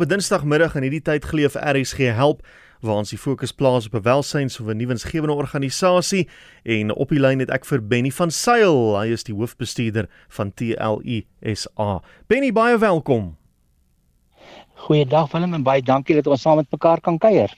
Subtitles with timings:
[0.00, 2.40] Op 'n Dinsdagmiddag in hierdie tyd geleef RSG help
[2.80, 6.28] waar ons die fokus plaas op 'n welsyns of 'n nuwensgewende organisasie
[6.62, 10.54] en op die lyn het ek vir Benny van Sail, hy is die hoofbestuurder van
[10.54, 12.02] TLI SA.
[12.26, 13.36] Benny, baie welkom.
[14.80, 17.52] Goeiedag Willem en baie dankie dat ons saam met mekaar kan kuier.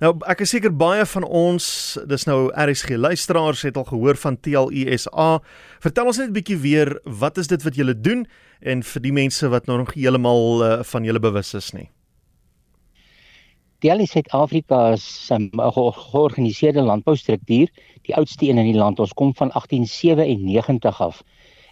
[0.00, 1.66] Nou ek is seker baie van ons,
[2.08, 5.26] dis nou RSG luisteraars het al gehoor van TLISA.
[5.84, 8.26] Vertel ons net 'n bietjie weer, wat is dit wat julle doen
[8.62, 11.90] en vir die mense wat nou nog heeltemal uh, van julle bewus is nie.
[13.82, 17.68] TLI Suid-Afrika is 'n georganiseerde landboustruktuur,
[18.02, 18.98] die oudste een in die land.
[18.98, 21.22] Ons kom van 1897 af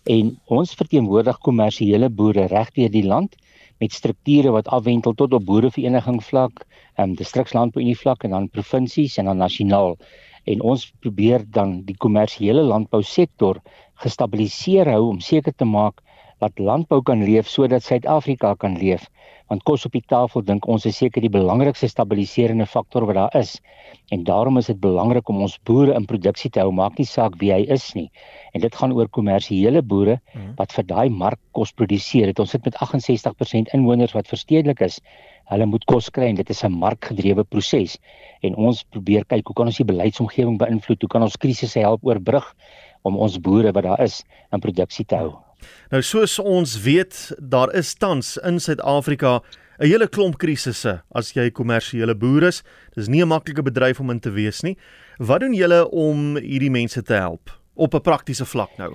[0.05, 3.37] en ons verteenwoordig kommersiële boere regdeur die land
[3.81, 6.65] met strukture wat afwentel tot op boerevereniging vlak,
[6.97, 9.97] ehm um, distrikslandbouunie vlak en dan provinsies en dan nasionaal.
[10.45, 13.61] En ons probeer dan die kommersiële landbousektor
[14.05, 16.01] gestabiliseer hou om seker te maak
[16.41, 19.07] dat landbou kan leef sodat Suid-Afrika kan leef.
[19.51, 23.37] Want kos op die tafel dink ons is seker die belangrikste stabiliserende faktor wat daar
[23.41, 23.57] is.
[24.15, 26.71] En daarom is dit belangrik om ons boere in produksie te hou.
[26.73, 28.07] Maak nie saak wie hy is nie.
[28.55, 30.55] En dit gaan oor kommersiële boere mhm.
[30.61, 32.31] wat vir daai mark kos produseer.
[32.31, 35.01] Het ons sit met 68% inwoners wat verstedelik is.
[35.51, 37.99] Hulle moet kos kry en dit is 'n markgedrewe proses.
[38.41, 41.03] En ons probeer kyk hoe kan ons die beleidsomgewing beïnvloed?
[41.03, 42.55] Hoe kan ons krisisse help oorbrug
[43.03, 45.50] om ons boere wat daar is in produksie te hou
[45.91, 49.41] Nou soos ons weet, daar is tans in Suid-Afrika
[49.81, 52.63] 'n hele klomp krisisse as jy kommersiële boer is.
[52.97, 54.77] Dis nie 'n maklike bedryf om in te wees nie.
[55.19, 58.95] Wat doen julle om hierdie mense te help op 'n praktiese vlak nou?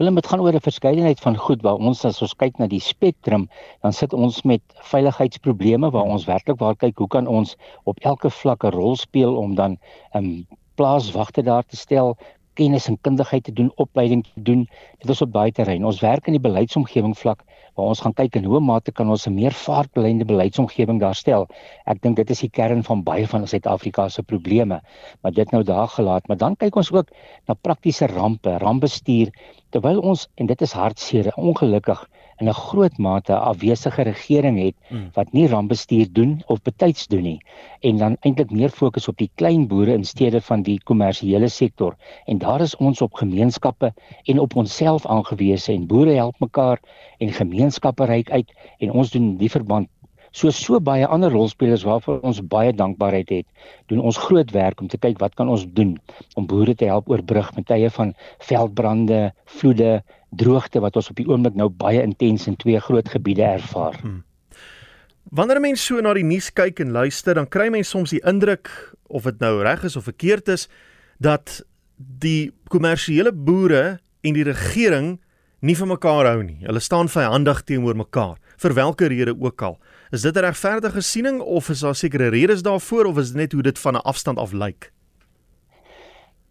[0.00, 2.80] Willem, dit gaan oor 'n verskeidenheid van goed waar ons as ons kyk na die
[2.80, 3.48] spektrum,
[3.82, 8.30] dan sit ons met veiligheidsprobleme waar ons werklik waar kyk hoe kan ons op elke
[8.30, 9.78] vlak 'n rol speel om dan
[10.14, 12.16] 'n um, plaaswagte daar te stel,
[12.60, 14.66] kennis en kundigheid te doen, opleiding te doen.
[15.00, 15.88] Dit is op baie terreine.
[15.88, 17.46] Ons werk in die beleidsomgewing vlak
[17.78, 21.46] waar ons gaan kyk in hoe mate kan ons 'n meer vaartbelende beleidsomgewing daarstel.
[21.86, 24.80] Ek dink dit is die kern van baie van Suid-Afrika se probleme.
[25.22, 27.08] Maar dit nou daar gelaat, maar dan kyk ons ook
[27.48, 29.32] na praktiese rampe, rampbestuur
[29.70, 32.08] terwyl ons en dit is hartseer, ongelukkig
[32.40, 35.10] in 'n groot mate afwesige regering het hmm.
[35.14, 37.40] wat nie rampbestuur doen of betyds doen nie
[37.80, 41.96] en dan eintlik meer fokus op die klein boere in steede van die kommersiële sektor
[42.26, 43.92] en daar is ons op gemeenskappe
[44.24, 46.80] en op onsself aangewese en boere help mekaar
[47.18, 49.88] en gemeenskappe reik uit en ons doen die verband
[50.30, 53.46] So so baie ander rolspelers waarvoor ons baie dankbaarheid het,
[53.90, 55.96] doen ons groot werk om te kyk wat kan ons doen
[56.38, 58.14] om boere te help oorbrug met tye van
[58.46, 59.96] veldbrande, vloede,
[60.30, 63.98] droogte wat ons op die oomblik nou baie intens in twee groot gebiede ervaar.
[64.00, 64.22] Hmm.
[65.30, 68.24] Wanneer 'n mens so na die nuus kyk en luister, dan kry mens soms die
[68.24, 70.68] indruk of dit nou reg is of verkeerd is
[71.18, 71.62] dat
[71.96, 75.20] die kommersiële boere en die regering
[75.60, 76.58] nie vir mekaar hou nie.
[76.64, 79.78] Hulle staan vyandig teenoor mekaar vir watter rede ook al.
[80.12, 83.52] Is dit 'n regverdige siening of is daar sekere redes daarvoor of is dit net
[83.52, 84.92] hoe dit van 'n afstand af lyk?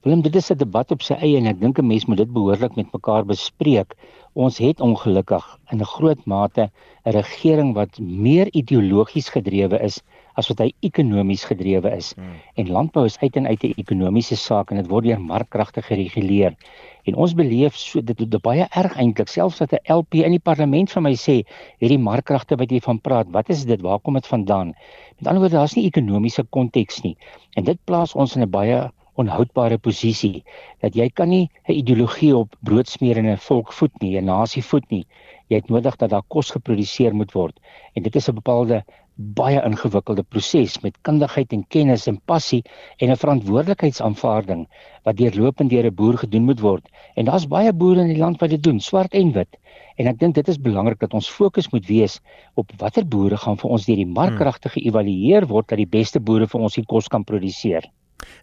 [0.06, 2.30] Willem, dit is 'n debat op sy eie en ek dink 'n mens moet dit
[2.36, 3.96] behoorlik met mekaar bespreek.
[4.34, 6.70] Ons het ongelukkig in 'n groot mate
[7.06, 10.00] 'n regering wat meer ideologies gedrewe is
[10.36, 12.14] as wat hy ekonomies gedrewe is.
[12.16, 12.40] Hmm.
[12.56, 16.56] En landbou is uit en uit 'n ekonomiese saak en dit word deur markkragte gereguleer.
[17.04, 20.40] En ons beleef so dit dit baie erg eintlik selfs dat 'n LP in die
[20.40, 21.44] parlement vir my sê
[21.80, 23.82] hierdie markkragte wat jy van praat, wat is dit?
[23.82, 24.74] Waar kom dit vandaan?
[25.18, 27.18] Met ander woorde, daar's nie ekonomiese konteks nie.
[27.58, 30.44] En dit plaas ons in 'n baie onhoudbare posisie
[30.84, 35.06] dat jy kan nie 'n ideologie op broodsmeerende volk voed nie, 'n nasie voed nie.
[35.50, 37.59] Jy het nodig dat daar kos geproduseer moet word
[37.96, 38.84] en dit is 'n bepaalde
[39.19, 42.62] baie ingewikkelde proses met kundigheid en kennis en passie
[42.97, 44.68] en 'n verantwoordelikheidsaanvaarding
[45.03, 46.85] wat deurlopend deur 'n boer gedoen moet word.
[47.16, 49.58] En daar's baie boere in die land wat dit doen, swart en wit.
[49.97, 52.19] En ek dink dit is belangrik dat ons fokus moet wees
[52.56, 56.47] op watter boere gaan vir ons deur die markkragte geëvalueer word dat die beste boere
[56.47, 57.84] vir ons die kos kan produseer.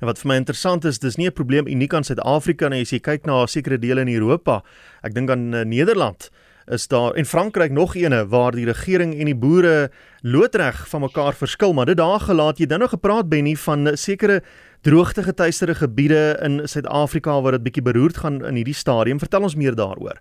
[0.00, 2.92] En wat vir my interessant is, dis nie 'n probleem uniek aan Suid-Afrika nie, as
[2.92, 4.62] jy kyk na sekere dele in Europa.
[5.02, 6.30] Ek dink aan uh, Nederland
[6.66, 9.90] is daar en Frankryk nog eene waar die regering en die boere
[10.22, 14.42] loodreg van mekaar verskil, maar dit daar gelaat jy dan nog gepraat Benny van sekere
[14.82, 19.18] droogte getuieerde gebiede in Suid-Afrika waar dit bietjie beroerd gaan in hierdie stadium.
[19.18, 20.18] Vertel ons meer daaroor.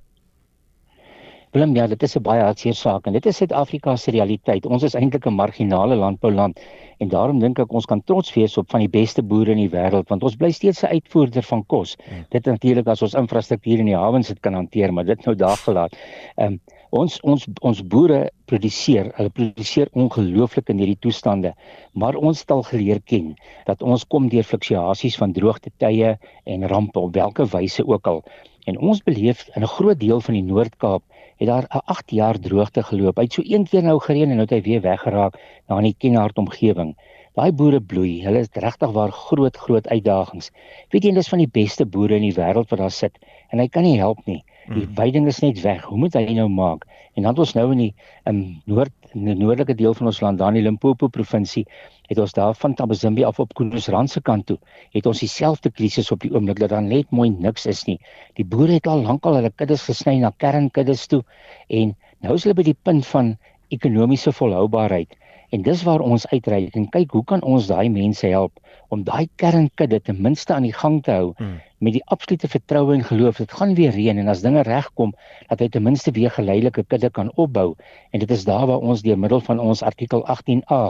[1.56, 4.66] Willem, ja, dit is 'n baie hartseer saak en dit is Suid-Afrika se realiteit.
[4.66, 6.60] Ons is eintlik 'n marginale landbouland
[7.00, 9.70] en daarom dink ek ons kan trots wees op van die beste boere in die
[9.70, 11.96] wêreld want ons bly steeds 'n uitvoerder van kos.
[11.96, 12.26] Hmm.
[12.30, 15.56] Dit natuurlik as ons infrastruktuur in die hawens dit kan hanteer, maar dit nou daar
[15.56, 15.96] gelaat.
[16.36, 16.60] Ehm um,
[16.90, 21.54] ons ons ons boere produseer, hulle produseer ongelooflik in hierdie toestande,
[21.94, 23.36] maar ons het al geleer ken
[23.66, 28.24] dat ons kom deur fluktuasies van droogte tye en rampe op watter wyse ook al.
[28.66, 31.04] En ons beleef in 'n groot deel van die Noord-Kaap
[31.40, 33.18] het daar 'n 8 jaar droogte geloop.
[33.18, 35.84] Hy het so een keer nou gereën en nou het hy weer weggeraak na in
[35.84, 36.96] die Kenhardt omgewing.
[37.36, 38.24] Daai boere bloei.
[38.24, 40.52] Hulle is regtig waar groot groot uitdagings.
[40.90, 43.18] Weet jy, dis van die beste boere in die wêreld wat daar sit
[43.50, 44.44] en hy kan nie help nie.
[44.74, 45.84] Die veiding is net weg.
[45.86, 46.88] Hoe moet hy nou maak?
[47.14, 47.92] En dan het ons nou in die
[48.26, 51.66] in noord in die noordelike deel van ons land, daar in die Limpopo provinsie,
[52.08, 54.58] het ons daar van Tabazimbi af op Koenusrand se kant toe,
[54.94, 58.00] het ons dieselfde krisis op die oomblik dat daar net mooi niks is nie.
[58.40, 61.24] Die boere het al lankal hulle kuddes gesny na kernkuddes toe
[61.68, 63.36] en nou is hulle by die punt van
[63.74, 65.16] ekonomiese volhoubaarheid.
[65.54, 68.60] En dis waar ons uitreik en kyk hoe kan ons daai mense help
[68.94, 71.58] om daai kernkudde ten minste aan die gang te hou hmm.
[71.78, 75.14] met die absolute vertroue en geloof dit gaan weer reën en as dinge regkom
[75.50, 77.74] dat hy ten minste weer geleidelike kudde kan opbou
[78.12, 80.84] en dit is daar waar ons deur middel van ons artikel 18A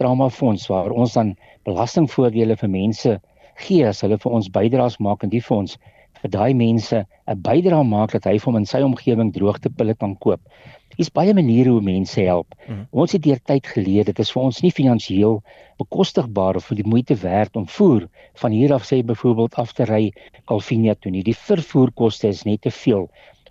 [0.00, 1.34] trauma fonds waar ons dan
[1.68, 3.18] belastingvoordele vir mense
[3.66, 5.78] gee as hulle vir ons bydraes maak in die fonds
[6.22, 10.16] vir daai mense 'n bydrae maak dat hy vir hom in sy omgewing droogtepille kan
[10.24, 10.40] koop.
[10.96, 12.54] Hier's baie maniere hoe mense help.
[12.66, 12.86] Mm.
[12.90, 15.36] Ons het deur tyd geleer dit is vir ons nie finansiëel
[15.78, 18.08] bekostigbaar of vir die moeite werd om voer
[18.42, 20.10] van hier af sê byvoorbeeld af te ry
[20.50, 21.22] Calvinia toe nie.
[21.22, 23.06] Die vervoerkoste is net te veel.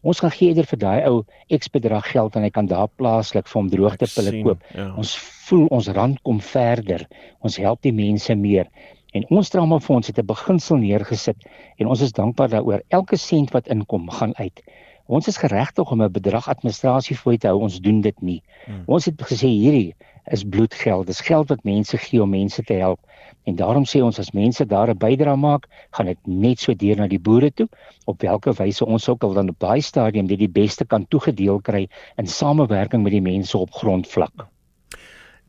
[0.07, 1.15] Ons gaan gee eerder vir daai ou
[1.57, 4.61] X bedrag geld en hy kan daar plaaslik vir hom droogtepille koop.
[4.75, 4.87] Ja.
[4.95, 5.17] Ons
[5.47, 7.03] voel ons rand kom verder.
[7.43, 8.71] Ons help die mense meer.
[9.17, 12.83] En ons trauma fonds het 'n beginsel neergesit en ons is dankbaar daaroor.
[12.89, 14.63] Elke sent wat inkom, gaan uit.
[15.07, 17.61] Ons is geregtig om 'n bedrag administrasie vir te hou.
[17.61, 18.41] Ons doen dit nie.
[18.65, 18.83] Hmm.
[18.85, 19.95] Ons het gesê hierdie
[20.31, 21.07] is bloedgeld.
[21.07, 22.99] Dis geld wat mense gee om mense te help.
[23.43, 26.97] En daarom sê ons as mense daar 'n bydrae maak, gaan dit net so deur
[26.97, 27.67] na die boere toe
[28.05, 31.61] op watter wyse ons ook al dan op daai stadium dit die beste kan toegedeel
[31.61, 31.87] kry
[32.17, 34.47] in samewerking met die mense op grondvlak.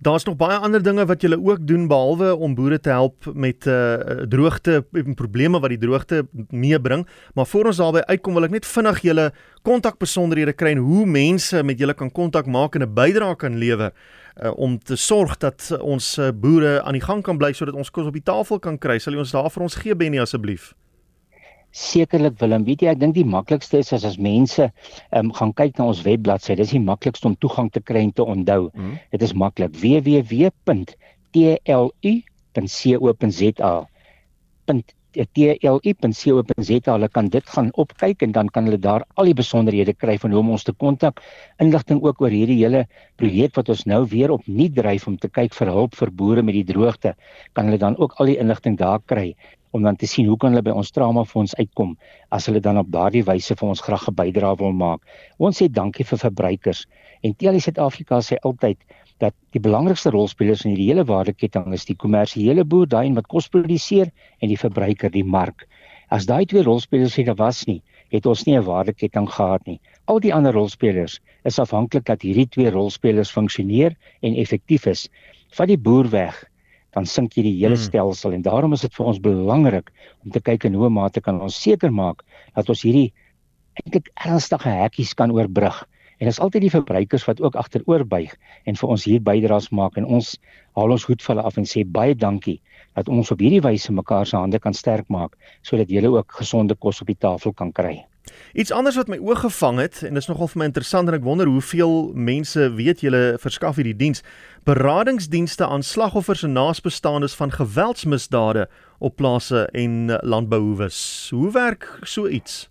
[0.01, 3.67] Daar's nog baie ander dinge wat julle ook doen behalwe om boere te help met
[3.67, 3.97] uh
[4.31, 8.67] droogte en probleme wat die droogte meebring, maar voor ons daarby uitkom wil ek net
[8.67, 9.27] vinnig julle
[9.67, 13.91] kontakbesonderhede kry en hoe mense met julle kan kontak maak en 'n bydrae kan lewer
[13.91, 17.91] uh, om te sorg dat ons uh, boere aan die gang kan bly sodat ons
[17.91, 18.99] kos op die tafel kan kry.
[18.99, 20.75] Sal jy ons daar vir ons gee Benny asseblief?
[21.71, 24.71] Sekerlik Willem, weet jy ek dink die maklikste is as as mense
[25.13, 26.55] um, gaan kyk na ons webbladsy.
[26.57, 28.71] Dis die maklikste om toegang te kry en te onthou.
[28.75, 28.95] Mm.
[29.13, 30.95] Dit is maklik www.tlu.co.za
[35.17, 40.19] tlu.co.za hulle kan dit gaan opkyk en dan kan hulle daar al die besonderhede kry
[40.19, 41.23] van hoe om ons te kontak
[41.65, 42.85] inligting ook oor hierdie hele
[43.17, 46.55] projek wat ons nou weer opnuut dryf om te kyk vir hulp vir boere met
[46.59, 47.15] die droogte
[47.55, 49.35] kan hulle dan ook al die inligting daar kry
[49.71, 51.97] om dan te sien hoe kan hulle by ons trauma fonds uitkom
[52.35, 55.01] as hulle dan op daardie wyse vir ons graag 'n bydrae wil maak.
[55.39, 56.87] Ons sê dankie vir verbruikers
[57.23, 58.79] en TLC Suid-Afrika sê altyd
[59.19, 63.49] dat die belangrikste rolspelers in hierdie hele waardeketting is die kommersiële boer, daai wat kos
[63.49, 65.67] produseer en die verbruiker, die mark.
[66.11, 67.83] As daai twee rolspelers nie was nie,
[68.15, 69.81] het ons nie 'n waardeketting gehad nie.
[70.07, 75.09] Al die ander rolspelers is afhanklik dat hierdie twee rolspelers funksioneer en effektief is.
[75.51, 76.45] Vat die boer weg,
[76.99, 77.85] dan sink jy die hele hmm.
[77.87, 79.93] stelsel en daarom is dit vir ons belangrik
[80.25, 82.25] om te kyk in hoe mate kan ons seker maak
[82.57, 83.13] dat ons hierdie
[83.79, 85.85] eintlik ernstige hekkies kan oorbrug.
[86.19, 88.33] En is altyd die verbruikers wat ook agteroor buig
[88.67, 90.33] en vir ons hier bydraes maak en ons
[90.75, 92.59] haal ons hoed vir hulle af en sê baie dankie
[92.99, 96.75] dat ons op hierdie wyse mekaar se hande kan sterk maak sodat julle ook gesonde
[96.75, 98.01] kos op die tafel kan kry.
[98.53, 101.15] Iets anders wat my oog gevang het en dit is nogal vir my interessant en
[101.15, 104.23] ek wonder hoeveel mense weet julle verskaf hierdie diens.
[104.65, 111.29] Beradingsdienste aan slagoffers en naasbestaandes van geweldsmisdade op plase en landbouhoewes.
[111.31, 112.69] Hoe werk so iets?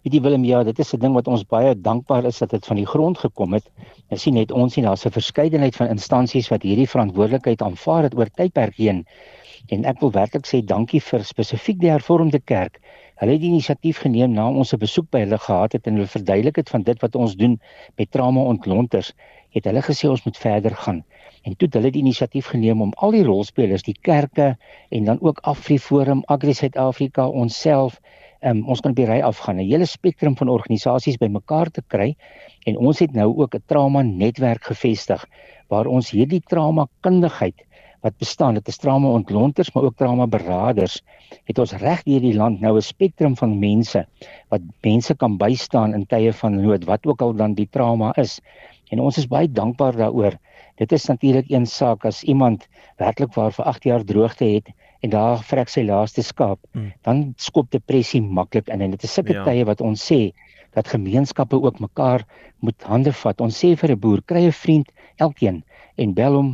[0.00, 2.66] Weet jy Willem, ja, dit is 'n ding wat ons baie dankbaar is dat dit
[2.66, 3.66] van die grond gekom het.
[4.08, 8.16] Ons sien net ons sien daar's 'n verskeidenheid van instansies wat hierdie verantwoordelikheid aanvaar het
[8.16, 9.04] oor tydperk heen.
[9.68, 12.80] En ek wil werklik sê dankie vir spesifiek die hervormde kerk.
[13.20, 16.14] Hulle het die inisiatief geneem na ons 'n besoek by hulle gehad het en hulle
[16.16, 17.60] verduidelik het van dit wat ons doen
[17.96, 19.12] met trauma ontlonters.
[19.50, 21.04] Het hulle gesê ons moet verder gaan.
[21.42, 24.56] En toe het hulle die inisiatief geneem om al die rolspelers, die kerke
[24.88, 28.00] en dan ook Afriforum, Agri Suid-Afrika, onsself
[28.40, 32.16] um, ons kan die ry afgaan 'n hele spektrum van organisasies bymekaar te kry
[32.66, 35.24] en ons het nou ook 'n trauma netwerk gevestig
[35.68, 37.66] waar ons hierdie trauma kundigheid
[38.00, 41.00] wat bestaan dit is trauma ontlonters maar ook trauma beraders
[41.44, 44.06] het ons reg deur die land nou 'n spektrum van mense
[44.48, 48.40] wat mense kan bystaan in tye van nood wat ook al dan die trauma is
[48.90, 50.38] en ons is baie dankbaar daaroor
[50.76, 55.12] dit is natuurlik een saak as iemand werklik waar vir 8 jaar droogte het en
[55.12, 56.92] daar vrek sy laaste skaap, mm.
[57.06, 59.44] dan skop depressie maklik in en dit is sulke ja.
[59.48, 60.30] tye wat ons sê
[60.76, 62.24] dat gemeenskappe ook mekaar
[62.62, 63.40] moet hande vat.
[63.40, 65.64] Ons sê vir 'n boer, kry 'n vriend elkeen
[65.96, 66.50] en bel hom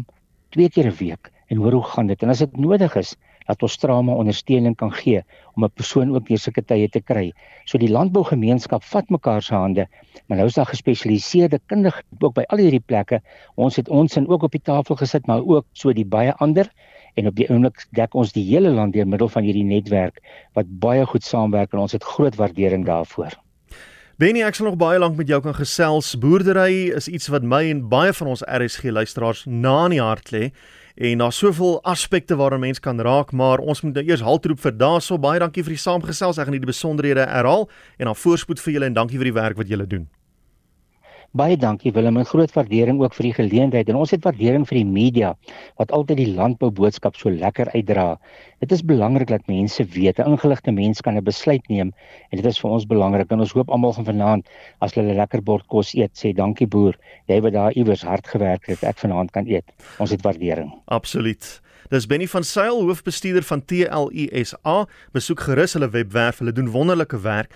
[0.50, 3.14] twee keer 'n week en hoor hoe gaan dit en as dit nodig is,
[3.46, 5.22] dat ons trauma ondersteuning kan gee
[5.54, 7.32] om 'n persoon ook deur sulke tye te kry.
[7.64, 9.86] So die landbougemeenskap vat mekaar se hande,
[10.26, 13.20] maar nou is daar gespesialiseerde kundige ook by al hierdie plekke.
[13.54, 16.70] Ons het ons in ook op die tafel gesit, maar ook so die baie ander
[17.14, 20.20] en op die oomblik dek ons die hele land deur middel van hierdie netwerk
[20.54, 23.32] wat baie goed saamwerk en ons het groot waardering daarvoor.
[24.16, 26.14] Benny, ek sal nog baie lank met jou kan gesels.
[26.16, 30.32] Boerdery is iets wat my en baie van ons RSG luisteraars na in die hart
[30.32, 30.52] lê
[30.96, 34.72] en daar's soveel aspekte waaraan mens kan raak, maar ons moet nou eers haltroep vir
[34.72, 35.18] daarso.
[35.20, 36.38] Baie dankie vir die saamgesels.
[36.40, 37.68] Ek gaan nie die besonderhede herhaal
[38.00, 40.08] en dan voorspoed vir julle en dankie vir die werk wat julle doen.
[41.36, 44.78] Baie dankie Willem, 'n groot waardering ook vir die geleentheid en ons het waardering vir
[44.78, 45.34] die media
[45.76, 48.16] wat altyd die landbou boodskap so lekker uitdra.
[48.60, 51.92] Dit is belangrik dat mense weet, 'n ingeligte mens kan 'n besluit neem
[52.30, 54.48] en dit is vir ons belangrik en ons hoop almal gaan vanaand
[54.80, 56.96] as hulle lekker bord kos eet, sê dankie boer,
[57.28, 59.64] jy wat daar iewers hard gewerk het, ek vanaand kan eet.
[59.98, 60.72] Ons het waardering.
[60.86, 61.60] Absoluut.
[61.90, 64.86] Dis Benny van Sail, hoofbestuurder van TLUSA.
[65.12, 67.52] Besoek gerus hulle webwerf, hulle doen wonderlike werk.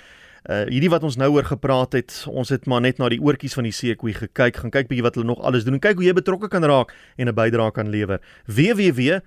[0.48, 3.54] Uh hierdie wat ons nou oor gepraat het, ons het maar net na die oortjies
[3.58, 6.06] van die seekoei gekyk, gaan kyk bietjie wat hulle nog alles doen en kyk hoe
[6.06, 8.20] jy betrokke kan raak en 'n bydrae kan lewer.
[8.46, 9.20] www.tlu.co.za